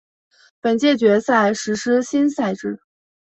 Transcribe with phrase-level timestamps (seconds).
[0.59, 2.79] 本届决赛实施新赛制。